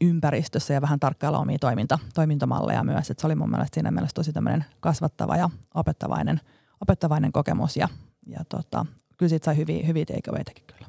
[0.00, 3.10] ympäristössä ja vähän tarkkailla omia toiminta, toimintamalleja myös.
[3.10, 6.40] Et se oli mun mielestä siinä mielessä tosi tämmöinen kasvattava ja opettavainen,
[6.80, 7.88] opettavainen kokemus ja,
[8.26, 10.86] ja tota, kyllä siitä sai hyviä, hyviä takeawaytakin kyllä.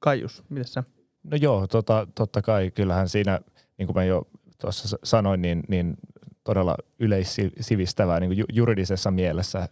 [0.00, 0.84] Kaius, miten sä?
[1.24, 3.40] No joo, tota, totta kai kyllähän siinä,
[3.78, 4.26] niin kuin mä jo
[4.60, 5.96] tuossa sanoin, niin, niin
[6.44, 9.68] todella yleissivistävää niin juridisessa mielessä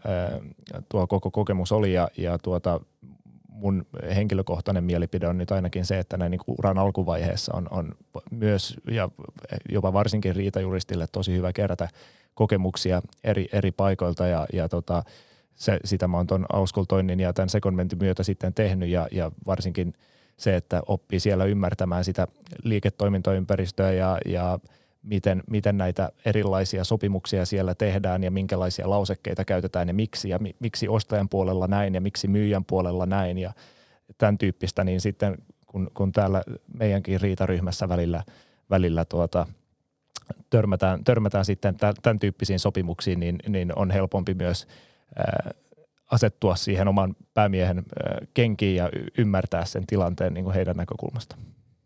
[0.89, 2.81] tuo koko kokemus oli ja, ja tuota,
[3.49, 7.93] mun henkilökohtainen mielipide on nyt ainakin se, että näin niin kuin uran alkuvaiheessa on, on
[8.31, 9.09] myös ja
[9.69, 11.89] jopa varsinkin riitajuristille tosi hyvä kerätä
[12.35, 15.03] kokemuksia eri, eri paikoilta ja, ja tota,
[15.55, 19.95] se, sitä mä oon tuon auskultoinnin ja tämän sekonmentin myötä sitten tehnyt ja, ja varsinkin
[20.37, 22.27] se, että oppii siellä ymmärtämään sitä
[22.63, 24.59] liiketoimintoympäristöä ja, ja
[25.03, 30.57] miten, miten näitä erilaisia sopimuksia siellä tehdään ja minkälaisia lausekkeita käytetään ja miksi ja mi,
[30.61, 33.53] miksi ostajan puolella näin ja miksi myyjän puolella näin ja
[34.19, 36.43] tämän tyyppistä, niin sitten kun, kun täällä
[36.79, 38.23] meidänkin riitaryhmässä välillä,
[38.71, 39.47] välillä tuota,
[40.51, 44.67] törmätään, törmätään sitten tämän tyyppisiin sopimuksiin, niin, niin on helpompi myös
[45.17, 45.51] ää,
[46.11, 51.37] asettua siihen oman päämiehen ää, kenkiin ja ymmärtää sen tilanteen niin kuin heidän näkökulmasta.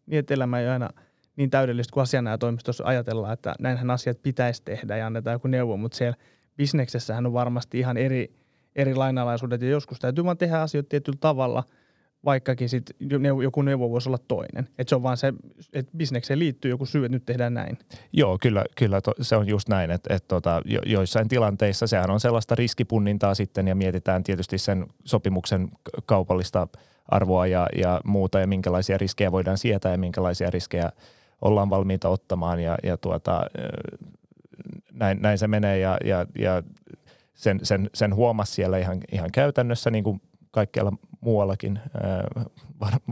[0.07, 0.91] Niin, että elämä ei aina
[1.37, 5.97] niin täydellistä kuin asianajotoimistossa ajatellaan, että näinhän asiat pitäisi tehdä ja annetaan joku neuvo, mutta
[5.97, 6.17] siellä
[6.57, 8.37] bisneksessähän on varmasti ihan eri,
[8.77, 11.63] eri lainalaisuudet ja joskus täytyy vaan tehdä asioita tietyllä tavalla–
[12.27, 12.91] vaikkakin sit
[13.43, 14.69] joku neuvo voisi olla toinen.
[14.79, 15.33] Että se on vaan se,
[15.73, 17.79] että bisnekseen liittyy joku syy, että nyt tehdään näin.
[18.13, 22.11] Joo, kyllä, kyllä to, se on just näin, että, että tota, jo, joissain tilanteissa sehän
[22.11, 25.69] on sellaista riskipunnintaa sitten ja mietitään tietysti sen sopimuksen
[26.07, 26.69] kaupallista
[27.09, 30.91] arvoa ja, ja muuta ja minkälaisia riskejä voidaan sietää ja minkälaisia riskejä
[31.43, 33.41] ollaan valmiita ottamaan ja, ja tuota,
[34.93, 36.63] näin, näin se menee ja, ja, ja
[37.35, 41.81] sen, sen, sen huomasi siellä ihan, ihan käytännössä niin kuin kaikkialla muuallakin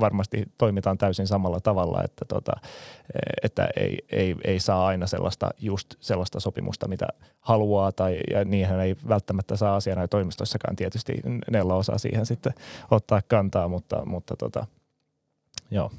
[0.00, 2.52] varmasti toimitaan täysin samalla tavalla, että, tota,
[3.42, 7.06] että ei, ei, ei saa aina sellaista, just sellaista sopimusta, mitä
[7.40, 11.12] haluaa, tai ja niinhän ei välttämättä saa asiana toimistossakaan tietysti,
[11.50, 12.52] Nella osaa siihen sitten
[12.90, 14.66] ottaa kantaa, mutta, mutta tota,
[15.70, 15.90] joo.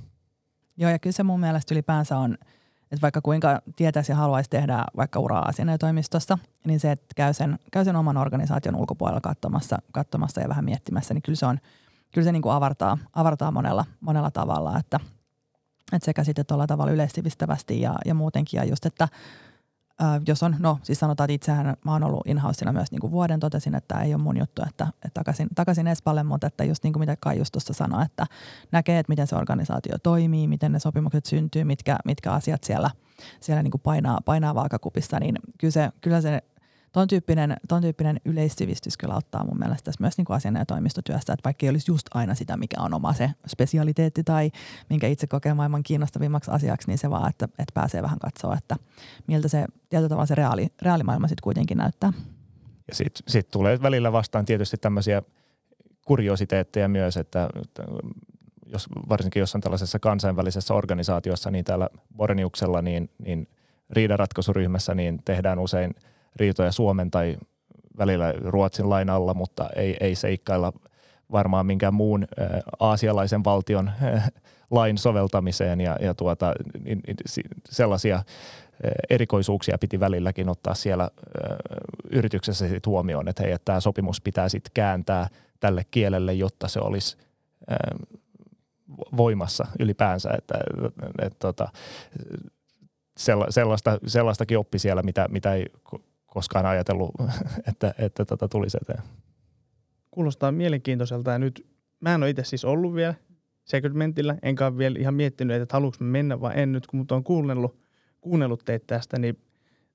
[0.77, 2.33] Joo, ja kyllä se mun mielestä ylipäänsä on,
[2.91, 7.59] että vaikka kuinka tietäisi ja haluaisi tehdä vaikka uraa toimistossa, niin se, että käy sen,
[7.71, 11.59] käy sen oman organisaation ulkopuolella katsomassa, katsomassa ja vähän miettimässä, niin kyllä se on–
[12.15, 14.99] kyllä se niin kuin avartaa, avartaa monella, monella tavalla, että,
[15.93, 18.57] että sekä sitten tuolla tavalla yleissivistävästi ja, ja muutenkin.
[18.57, 19.07] Ja just, että
[19.99, 23.11] ää, jos on, no siis sanotaan, että itsehän mä oon ollut in myös niin kuin
[23.11, 26.83] vuoden, totesin, että ei ole mun juttu, että, että takaisin, takaisin Espalle, mutta että just
[26.83, 28.25] niin kuin mitä Kai just tuossa sanoi, että
[28.71, 32.91] näkee, että miten se organisaatio toimii, miten ne sopimukset syntyy, mitkä, mitkä asiat siellä,
[33.39, 36.41] siellä niin kuin painaa, painaa vaakakupissa, niin kyllä se, kyllä se
[36.95, 41.33] Tuon tyyppinen, ton tyyppinen yleissivistys kyllä ottaa mun mielestä tässä myös niin asian ja toimistotyöstä,
[41.33, 44.51] että vaikka ei olisi just aina sitä, mikä on oma se spesialiteetti tai
[44.89, 48.75] minkä itse kokee maailman kiinnostavimmaksi asiaksi, niin se vaan, että, että pääsee vähän katsoa, että
[49.27, 52.13] miltä se tietyllä tavalla se reaali, reaalimaailma sitten kuitenkin näyttää.
[52.87, 55.21] Ja sitten sit tulee välillä vastaan tietysti tämmöisiä
[56.05, 57.49] kuriositeetteja myös, että,
[58.65, 63.47] jos, varsinkin jos on tällaisessa kansainvälisessä organisaatiossa, niin täällä Borniuksella, niin, niin
[63.89, 65.95] riidanratkaisuryhmässä niin tehdään usein–
[66.35, 67.37] riitoja Suomen tai
[67.97, 70.73] välillä Ruotsin lain alla, mutta ei, ei seikkailla
[71.31, 72.27] varmaan minkään muun ä,
[72.79, 73.91] aasialaisen valtion
[74.71, 75.81] lain soveltamiseen.
[75.81, 77.17] Ja, ja tuota, niin, niin,
[77.69, 78.23] sellaisia
[79.09, 81.09] erikoisuuksia piti välilläkin ottaa siellä
[82.11, 85.27] yrityksessä sit huomioon, että hei, että tämä sopimus pitää sitten kääntää
[85.59, 87.17] tälle kielelle, jotta se olisi
[89.17, 91.67] voimassa ylipäänsä, että et, et, tota,
[93.49, 95.65] sellaista, sellaistakin oppi siellä, mitä, mitä ei
[96.35, 97.11] koskaan ajatellut,
[97.69, 99.03] että, että tota tulisi eteen.
[100.11, 101.67] Kuulostaa mielenkiintoiselta ja nyt
[101.99, 103.13] mä en ole itse siis ollut vielä
[103.63, 107.23] segmentillä, enkä ole vielä ihan miettinyt, että haluanko mennä vai en nyt, kun mut on
[107.23, 107.79] kuunnellut,
[108.21, 109.37] kuunnellut teitä tästä, niin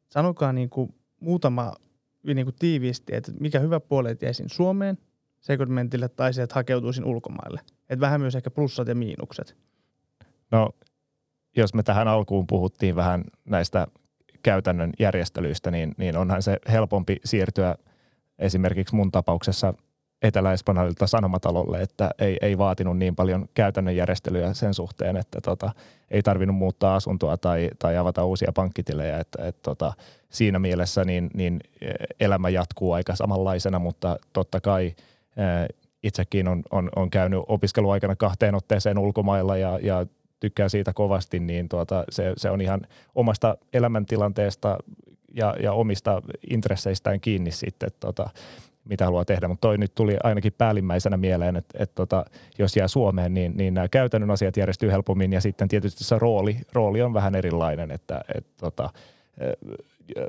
[0.09, 1.73] sanokaa niin kuin muutama
[2.27, 4.99] niin kuin tiiviisti, että mikä hyvä puoli, että jäisin Suomeen
[5.41, 7.61] segmentille tai se, että hakeutuisin ulkomaille.
[7.89, 9.57] Että vähän myös ehkä plussat ja miinukset.
[10.51, 10.71] No,
[11.57, 13.87] jos me tähän alkuun puhuttiin vähän näistä
[14.43, 17.75] käytännön järjestelyistä, niin, niin onhan se helpompi siirtyä
[18.39, 19.75] esimerkiksi mun tapauksessa
[20.23, 25.73] Etelä-Espanjalta Sanomatalolle, että ei, ei vaatinut niin paljon käytännön järjestelyjä sen suhteen, että tota,
[26.11, 29.19] ei tarvinnut muuttaa asuntoa tai, tai avata uusia pankkitilejä.
[29.19, 29.93] Että, et tota,
[30.31, 31.61] siinä mielessä niin, niin
[32.21, 34.95] elämä jatkuu aika samanlaisena, mutta totta kai
[36.03, 40.07] itsekin on, on, on käynyt opiskeluaikana kahteen otteeseen ulkomailla ja, ja
[40.41, 42.81] tykkää siitä kovasti, niin tuota, se, se on ihan
[43.15, 44.79] omasta elämäntilanteesta
[45.35, 48.31] ja, ja omista intresseistään kiinni sitten, että tota,
[48.85, 49.49] mitä haluaa tehdä.
[49.49, 52.25] Mutta toi nyt tuli ainakin päällimmäisenä mieleen, että, että tota,
[52.59, 56.57] jos jää Suomeen, niin, niin nämä käytännön asiat järjestyy helpommin ja sitten tietysti se rooli,
[56.73, 58.91] rooli on vähän erilainen, että, että tota,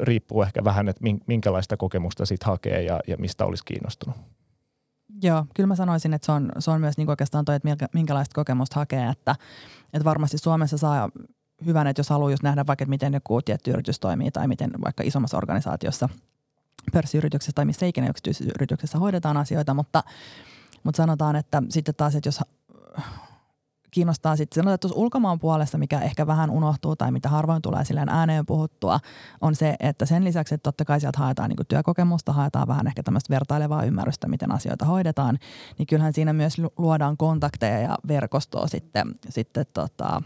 [0.02, 4.16] riippuu ehkä vähän, että minkälaista kokemusta sitten hakee ja, ja mistä olisi kiinnostunut.
[5.24, 8.36] Joo, kyllä mä sanoisin, että se on, se on myös niin oikeastaan toi, että minkälaista
[8.36, 9.36] kokemusta hakee, että,
[9.94, 11.10] että varmasti Suomessa saa
[11.66, 14.72] hyvän, että jos haluaa just nähdä vaikka, että miten joku tietty yritys toimii tai miten
[14.84, 16.10] vaikka isommassa organisaatiossa,
[16.94, 20.04] pörssiyrityksessä tai missä ikinä yksityisyrityksessä hoidetaan asioita, mutta,
[20.84, 22.40] mutta sanotaan, että sitten taas, että jos
[23.92, 28.10] kiinnostaa sitten sanotaan, että ulkomaan puolesta, mikä ehkä vähän unohtuu tai mitä harvoin tulee silleen
[28.10, 29.00] ääneen puhuttua,
[29.42, 33.04] on se, että sen lisäksi, että totta kai sieltä haetaan niin työkokemusta, haetaan vähän ehkä
[33.04, 35.40] tämmöistä vertailevaa ymmärrystä, miten asioita hoidetaan,
[35.78, 40.22] niin kyllähän siinä myös luodaan kontakteja ja verkostoa sitten, sitten tota,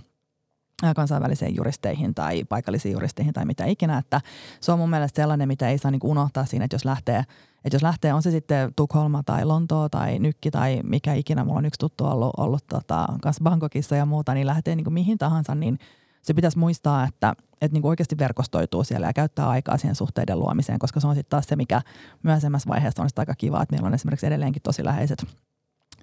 [0.96, 4.22] kansainvälisiin juristeihin tai paikallisiin juristeihin tai mitä ikinä, että
[4.62, 7.20] se on mun mielestä sellainen, mitä ei saa niin unohtaa siinä, että jos lähtee,
[7.66, 11.58] että jos lähtee, on se sitten Tukholma tai Lontoo tai Nykki tai mikä ikinä, mulla
[11.58, 15.56] on yksi tuttu ollut, ollut tota, kanssa Bangkokissa ja muuta, niin lähtee niin mihin tahansa,
[15.56, 15.80] niin
[16.22, 20.80] se pitäisi muistaa, että, että niin oikeasti verkostoituu siellä ja käyttää aikaa siihen suhteiden luomiseen,
[20.80, 21.82] koska se on sitten taas se, mikä
[22.24, 25.26] myöhemmässä vaiheessa on sitä aika kiva, että meillä on esimerkiksi edelleenkin tosi läheiset,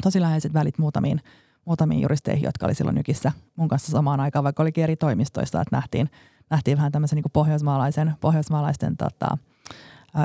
[0.03, 1.21] tosi läheiset välit muutamiin
[1.65, 5.77] muutamiin juristeihin, jotka oli silloin nykissä mun kanssa samaan aikaan, vaikka olikin eri toimistoissa, että
[5.77, 6.11] nähtiin,
[6.51, 9.39] nähtiin vähän tämmöisen niin pohjoismaalaisen, pohjoismaalaisten tota,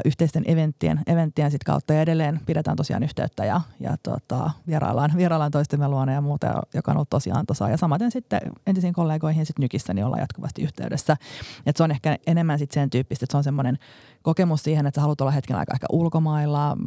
[0.05, 5.51] yhteisten eventtien, eventtien sit kautta ja edelleen pidetään tosiaan yhteyttä ja, ja tota, vieraillaan, vieraillaan
[5.51, 7.71] toistemme luona ja muuta, joka on ollut tosiaan tosiaan.
[7.71, 11.17] Ja samaten sitten entisiin kollegoihin sit nykissä niin ollaan jatkuvasti yhteydessä.
[11.65, 13.77] Et se on ehkä enemmän sitten sen tyyppistä, että se on semmoinen
[14.21, 16.77] kokemus siihen, että sä haluat olla hetken aikaa ehkä ulkomailla,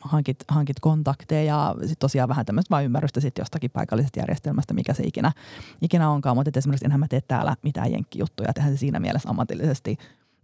[0.00, 4.94] hankit, hankit kontakteja ja sitten tosiaan vähän tämmöistä vain ymmärrystä sitten jostakin paikallisesta järjestelmästä, mikä
[4.94, 5.32] se ikinä,
[5.82, 6.36] ikinä onkaan.
[6.36, 9.96] Mutta esimerkiksi enhän mä tee täällä mitään jenkkijuttuja, että se siinä mielessä ammatillisesti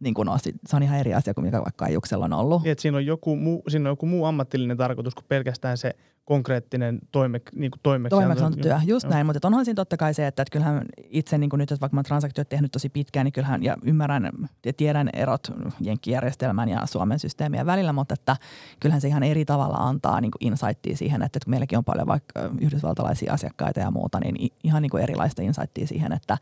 [0.02, 2.62] niin kuin on, se on ihan eri asia kuin mikä vaikka Ajuksella on ollut.
[2.62, 6.98] Niin, siinä on, joku muu, siinä on joku muu ammatillinen tarkoitus kuin pelkästään se konkreettinen
[7.12, 8.80] toime, niin kuin toimeksiantotyö.
[8.84, 11.72] Just näin, mutta onhan siinä totta kai se, että, että kyllähän itse niin kuin nyt,
[11.72, 14.30] että vaikka mä transaktiot tehnyt tosi pitkään, niin kyllähän ja ymmärrän
[14.66, 18.36] ja tiedän erot jenkkijärjestelmän ja Suomen systeemien välillä, mutta että
[18.80, 22.06] kyllähän se ihan eri tavalla antaa niin kuin insightia siihen, että kun meilläkin on paljon
[22.06, 26.38] vaikka yhdysvaltalaisia asiakkaita ja muuta, niin ihan niin kuin erilaista insightia siihen, että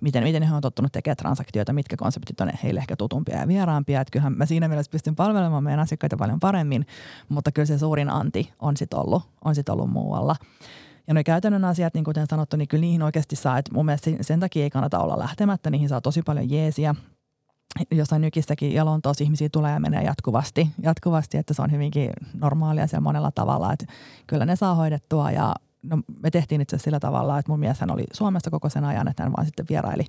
[0.00, 4.00] miten, miten he on tottunut tekemään transaktioita, mitkä konseptit on heille ehkä tutumpia ja vieraampia.
[4.00, 6.86] Että kyllähän mä siinä mielessä pystyn palvelemaan meidän asiakkaita paljon paremmin,
[7.28, 9.13] mutta kyllä se suurin anti on sitten ollut,
[9.44, 10.36] on sit ollut muualla.
[11.06, 14.10] Ja ne käytännön asiat, niin kuten sanottu, niin kyllä niihin oikeasti saa, että mun mielestä
[14.20, 16.94] sen takia ei kannata olla lähtemättä, niihin saa tosi paljon jeesiä.
[17.90, 22.86] Jossain nykissäkin ja Lontoossa ihmisiä tulee ja menee jatkuvasti, jatkuvasti, että se on hyvinkin normaalia
[22.86, 23.86] siellä monella tavalla, että
[24.26, 27.90] kyllä ne saa hoidettua ja no, me tehtiin itse sillä tavalla, että mun mies hän
[27.90, 30.04] oli Suomessa koko sen ajan, että hän vaan sitten vieraili,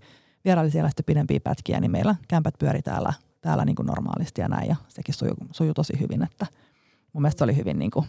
[0.45, 4.47] vieraili siellä sitten pidempiä pätkiä, niin meillä kämpät pyöri täällä, täällä niin kuin normaalisti ja
[4.47, 6.45] näin ja sekin sujuu, sujuu tosi hyvin, että
[7.13, 8.05] mun mielestä se oli hyvin niin kuin,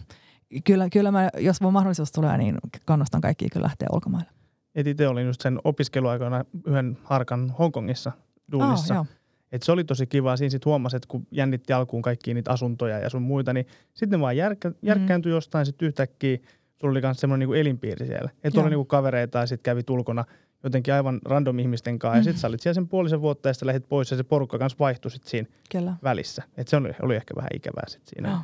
[0.63, 4.29] kyllä, kyllä mä, jos mun mahdollisuus tulee, niin kannustan kaikkia kyllä lähteä ulkomaille.
[4.75, 8.11] Et itse olin just sen opiskeluaikana yhden harkan Hongkongissa
[8.51, 8.99] duunissa.
[8.99, 9.07] Oh,
[9.51, 10.37] et se oli tosi kiva.
[10.37, 14.19] Siinä sitten huomasi, että kun jännitti alkuun kaikkia niitä asuntoja ja sun muita, niin sitten
[14.19, 15.35] ne vaan järkkä, järkkääntyi mm.
[15.35, 16.37] jostain sitten yhtäkkiä.
[16.75, 18.29] Sulla oli myös semmoinen niin elinpiiri siellä.
[18.43, 20.25] Että oli niin kavereita ja sitten kävi ulkona
[20.63, 22.15] jotenkin aivan random ihmisten kanssa.
[22.15, 22.19] Mm.
[22.19, 24.57] Ja sitten sä olit siellä sen puolisen vuotta ja sitten lähdit pois ja se porukka
[24.57, 25.93] kanssa vaihtui sitten siinä Kyllä.
[26.03, 26.43] välissä.
[26.57, 28.29] Että se oli, oli ehkä vähän ikävää sitten siinä.
[28.29, 28.41] No.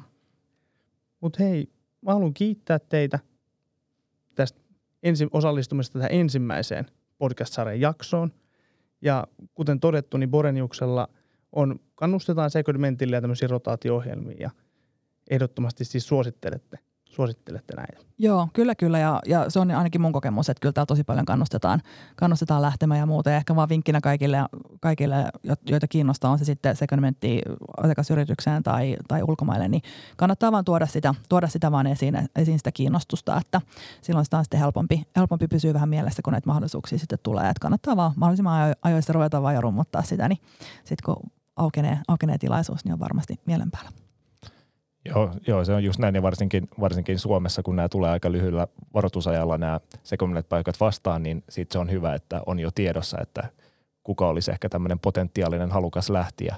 [1.21, 1.69] Mutta hei,
[2.05, 3.19] mä haluan kiittää teitä
[4.35, 4.61] tästä
[5.03, 6.85] ensi, osallistumisesta tähän ensimmäiseen
[7.17, 8.33] podcast-sarjan jaksoon.
[9.01, 11.07] Ja kuten todettu, niin Boreniuksella
[11.51, 14.51] on, kannustetaan segmentille ja tämmöisiä rotaatio-ohjelmia ja
[15.29, 16.79] ehdottomasti siis suosittelette–
[17.15, 17.97] suosittelette näitä?
[18.17, 21.25] Joo, kyllä kyllä ja, ja se on ainakin mun kokemus, että kyllä täällä tosi paljon
[21.25, 21.81] kannustetaan,
[22.15, 23.29] kannustetaan lähtemään ja muuta.
[23.29, 24.37] Ja ehkä vaan vinkkinä kaikille,
[24.81, 25.15] kaikille
[25.69, 27.41] joita kiinnostaa, on se sitten segmentti
[27.83, 29.81] asiakasyritykseen tai, tai ulkomaille, niin
[30.17, 33.61] kannattaa vaan tuoda sitä, tuoda sitä vaan esiin, esiin sitä kiinnostusta, että
[34.01, 37.49] silloin sitä on sitten helpompi, helpompi pysyä vähän mielessä, kun näitä mahdollisuuksia sitten tulee.
[37.49, 40.39] Että kannattaa vaan mahdollisimman ajoissa ruveta vaan ja rummuttaa sitä, niin
[40.83, 44.02] sitten kun aukenee, aukenee tilaisuus, niin on varmasti mielen päällä.
[45.05, 48.67] Joo, joo, se on just näin ja varsinkin, varsinkin Suomessa, kun nämä tulee aika lyhyellä
[48.93, 53.49] varoitusajalla nämä sekunnet paikat vastaan, niin sitten se on hyvä, että on jo tiedossa, että
[54.03, 56.55] kuka olisi ehkä tämmöinen potentiaalinen halukas lähtiä.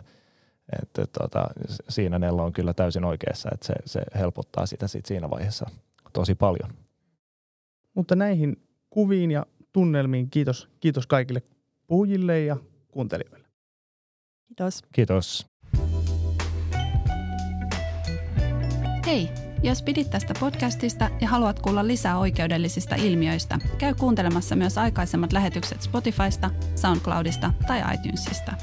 [0.82, 1.48] Että tota,
[1.90, 5.70] siinä Nella on kyllä täysin oikeassa, että se, se helpottaa sitä sit siinä vaiheessa
[6.14, 6.74] tosi paljon.
[7.94, 8.58] Mutta näihin
[8.90, 11.42] kuviin ja tunnelmiin kiitos, kiitos kaikille
[11.88, 12.58] puhujille ja
[12.92, 13.48] kuuntelijoille.
[14.48, 14.84] Kiitos.
[14.92, 15.55] Kiitos.
[19.06, 19.30] Hei,
[19.64, 25.82] jos pidit tästä podcastista ja haluat kuulla lisää oikeudellisista ilmiöistä, käy kuuntelemassa myös aikaisemmat lähetykset
[25.82, 28.54] Spotifysta, SoundCloudista tai iTunesista.